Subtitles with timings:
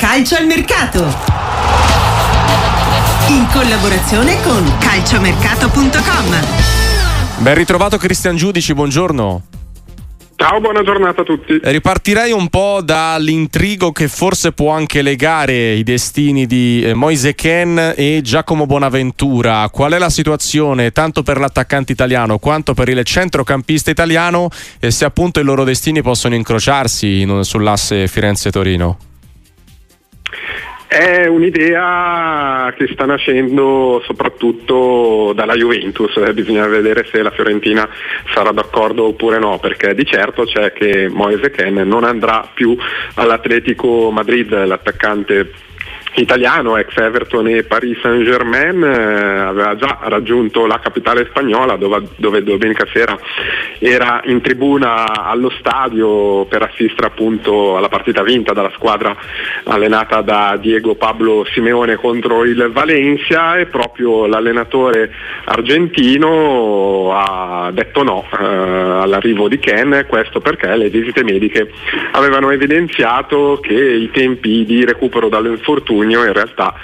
[0.00, 1.00] calcio al mercato.
[3.28, 7.40] In collaborazione con calciomercato.com.
[7.40, 9.42] Ben ritrovato Cristian Giudici, buongiorno.
[10.36, 11.60] Ciao, buona giornata a tutti.
[11.62, 17.92] Ripartirei un po' dall'intrigo che forse può anche legare i destini di eh, Moise Ken
[17.94, 19.68] e Giacomo Bonaventura.
[19.68, 24.48] Qual è la situazione tanto per l'attaccante italiano quanto per il centrocampista italiano
[24.78, 29.08] e se appunto i loro destini possono incrociarsi in, sull'asse Firenze-Torino?
[30.92, 37.88] È un'idea che sta nascendo soprattutto dalla Juventus, eh, bisogna vedere se la Fiorentina
[38.34, 42.76] sarà d'accordo oppure no, perché di certo c'è che Moise Ken non andrà più
[43.14, 45.52] all'Atletico Madrid, l'attaccante
[46.14, 52.02] italiano, ex Everton e Paris Saint Germain, eh, aveva già raggiunto la capitale spagnola dove,
[52.16, 53.16] dove, domenica sera
[53.78, 59.16] era in tribuna allo stadio per assistere appunto alla partita vinta dalla squadra
[59.64, 63.56] allenata da Diego Pablo Simeone contro il Valencia.
[63.58, 65.10] E proprio l'allenatore
[65.44, 71.70] argentino ha detto no eh, all'arrivo di Ken, questo perché le visite mediche
[72.12, 76.74] avevano evidenziato che i tempi di recupero dall'infortunio giugno in realtà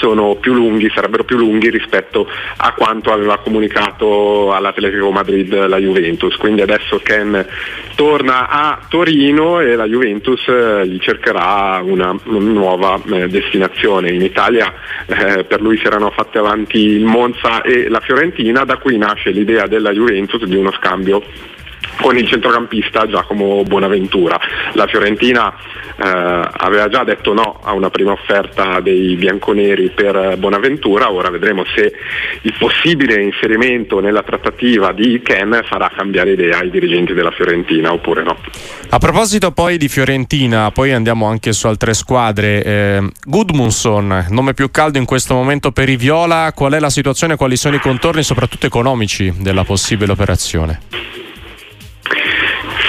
[0.00, 6.36] sono più lunghi, sarebbero più lunghi rispetto a quanto aveva comunicato all'Atletico Madrid la Juventus.
[6.36, 7.46] Quindi adesso Ken
[7.94, 14.10] torna a Torino e la Juventus eh, gli cercherà una, nuova eh, destinazione.
[14.10, 14.72] In Italia
[15.06, 19.30] eh, per lui si erano fatte avanti il Monza e la Fiorentina, da cui nasce
[19.30, 21.22] l'idea della Juventus di uno scambio
[22.00, 24.38] con il centrocampista Giacomo Bonaventura.
[24.72, 25.54] La Fiorentina
[25.96, 31.64] eh, aveva già detto no a una prima offerta dei bianconeri per Bonaventura, ora vedremo
[31.74, 31.92] se
[32.42, 38.22] il possibile inserimento nella trattativa di Ken farà cambiare idea ai dirigenti della Fiorentina oppure
[38.22, 38.36] no.
[38.90, 42.62] A proposito poi di Fiorentina, poi andiamo anche su altre squadre.
[42.62, 47.36] Eh, Gudmundsson, nome più caldo in questo momento per i Viola, qual è la situazione,
[47.36, 51.03] quali sono i contorni soprattutto economici della possibile operazione?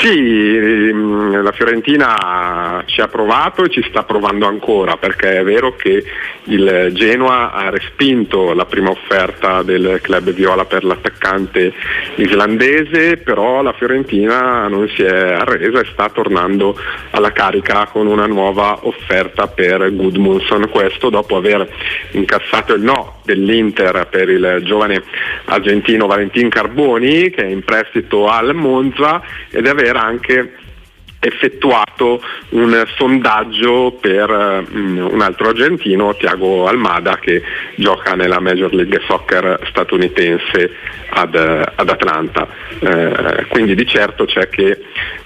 [0.00, 5.74] Sì, ehm, la Fiorentina ci ha provato e ci sta provando ancora perché è vero
[5.74, 6.04] che
[6.44, 11.72] il Genoa ha respinto la prima offerta del club viola per l'attaccante
[12.14, 16.78] islandese, però la Fiorentina non si è arresa e sta tornando
[17.10, 21.68] alla carica con una nuova offerta per Gudmundsson, questo dopo aver
[22.12, 25.02] incassato il no dell'Inter per il giovane
[25.46, 29.20] argentino Valentin Carboni che è in prestito al Monza
[29.50, 30.52] ed aver aver anche
[31.20, 37.42] effettuato un sondaggio per um, un altro argentino, Tiago Almada, che
[37.74, 40.70] gioca nella Major League Soccer statunitense
[41.10, 42.46] ad, ad Atlanta.
[42.78, 44.77] Eh, quindi di certo c'è che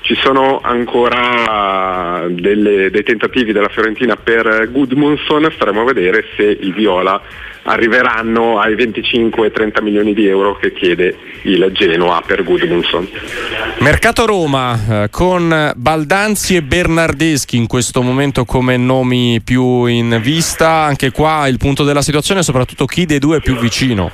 [0.03, 6.73] ci sono ancora delle, dei tentativi della Fiorentina per Gudmundsson, staremo a vedere se il
[6.73, 7.21] Viola
[7.65, 13.09] arriveranno ai 25-30 milioni di euro che chiede il Genoa per Gudmundsson.
[13.79, 20.69] Mercato Roma eh, con Baldanzi e Bernardeschi in questo momento come nomi più in vista,
[20.83, 24.11] anche qua il punto della situazione è soprattutto chi dei due è più vicino.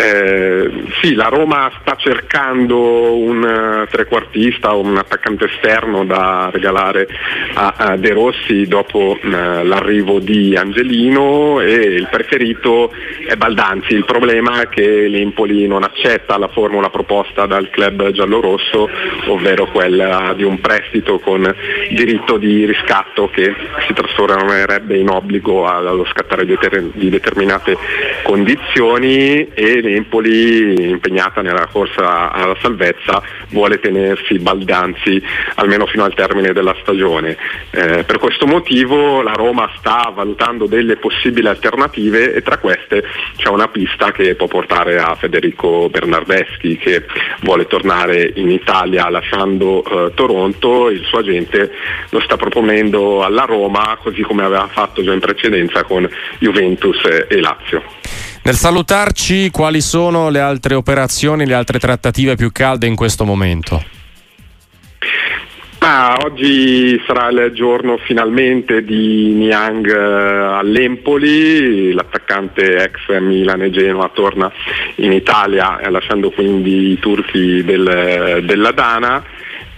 [0.00, 0.70] Eh,
[1.00, 7.08] sì, la Roma sta cercando un uh, trequartista o un attaccante esterno da regalare
[7.54, 12.92] a, a De Rossi dopo uh, l'arrivo di Angelino e il preferito
[13.26, 13.94] è Baldanzi.
[13.94, 18.88] Il problema è che l'Empoli non accetta la formula proposta dal club giallorosso,
[19.26, 21.52] ovvero quella di un prestito con
[21.90, 23.52] diritto di riscatto che
[23.88, 27.76] si trasformerebbe in obbligo allo scattare di determinate
[28.22, 35.22] condizioni e l'Empoli impegnata nella corsa alla salvezza vuole tenersi Baldanzi
[35.54, 37.36] almeno fino al termine della stagione.
[37.70, 43.04] Eh, per questo motivo la Roma sta valutando delle possibili alternative e tra queste
[43.36, 47.04] c'è una pista che può portare a Federico Bernardeschi che
[47.40, 51.72] vuole tornare in Italia lasciando eh, Toronto, il suo agente
[52.10, 56.08] lo sta proponendo alla Roma così come aveva fatto già in precedenza con
[56.38, 58.07] Juventus e Lazio.
[58.48, 63.84] Nel salutarci, quali sono le altre operazioni, le altre trattative più calde in questo momento?
[65.80, 74.10] Ah, oggi sarà il giorno finalmente di Niang eh, all'Empoli, l'attaccante ex Milan e Genoa
[74.14, 74.50] torna
[74.94, 79.22] in Italia lasciando quindi i turchi del, della Dana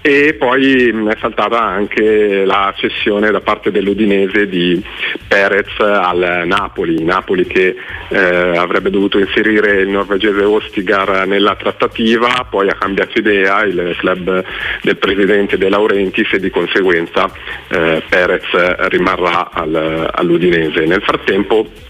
[0.03, 4.83] e poi è saltata anche la cessione da parte dell'Udinese di
[5.29, 7.77] Perez al Napoli, Napoli che
[8.09, 14.45] eh, avrebbe dovuto inserire il norvegese Ostigar nella trattativa, poi ha cambiato idea il club
[14.83, 17.31] del presidente De Laurentiis e di conseguenza
[17.69, 20.87] eh, Perez rimarrà al, all'Udinese.
[20.87, 21.89] Nel frattempo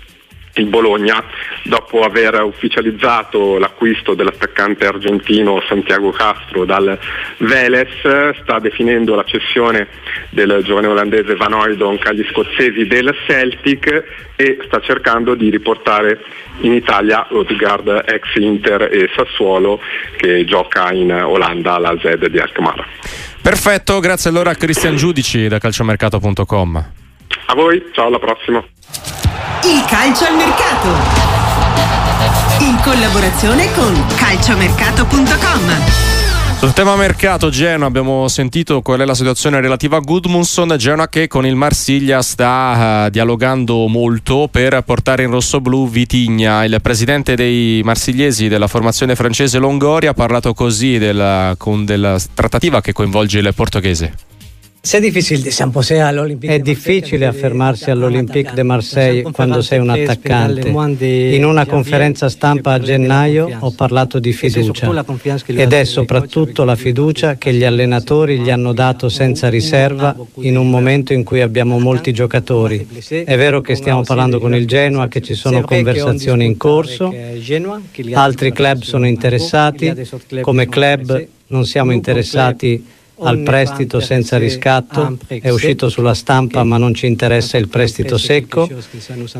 [0.55, 1.23] il Bologna,
[1.65, 6.99] dopo aver ufficializzato l'acquisto dell'attaccante argentino Santiago Castro dal
[7.39, 7.89] Vélez,
[8.43, 9.89] sta definendo la cessione
[10.31, 14.05] del giovane olandese Van Oydonk agli scozzesi del Celtic
[14.37, 16.21] e sta cercando di riportare
[16.61, 19.81] in Italia Odegaard ex Inter e Sassuolo
[20.17, 22.87] che gioca in Olanda alla Z di Alkmaar.
[23.43, 26.89] Perfetto, grazie allora a Cristian Giudici da calciomercato.com.
[27.47, 28.63] A voi, ciao alla prossima.
[29.71, 30.89] Il calcio al mercato.
[32.59, 36.59] In collaborazione con calciomercato.com.
[36.59, 41.29] Sul tema mercato Genoa abbiamo sentito qual è la situazione relativa a Gudmundsson, Genoa che
[41.29, 46.65] con il Marsiglia sta uh, dialogando molto per portare in rosso-blu Vitigna.
[46.65, 52.81] Il presidente dei marsigliesi della formazione francese Longori ha parlato così della, con della trattativa
[52.81, 54.30] che coinvolge il portoghese.
[54.83, 60.69] È difficile affermarsi all'Olympique de Marseille quando sei un attaccante.
[60.69, 65.05] In una conferenza stampa a gennaio ho parlato di fiducia.
[65.45, 70.71] ed è soprattutto la fiducia che gli allenatori gli hanno dato senza riserva in un
[70.71, 72.89] momento in cui abbiamo molti giocatori.
[73.07, 77.15] È vero che stiamo parlando con il Genoa, che ci sono conversazioni in corso,
[78.15, 79.93] altri club sono interessati,
[80.41, 82.83] come club non siamo interessati
[83.21, 88.69] al prestito senza riscatto, è uscito sulla stampa ma non ci interessa il prestito secco.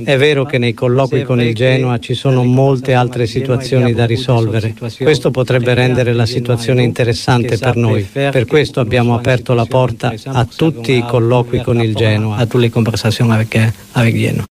[0.05, 4.75] È vero che nei colloqui con il Genoa ci sono molte altre situazioni da risolvere.
[4.99, 8.03] Questo potrebbe rendere la situazione interessante per noi.
[8.03, 12.37] Per questo abbiamo aperto la porta a tutti i colloqui con il Genoa.
[12.37, 14.45] A tutte le conversazioni con il Genoa.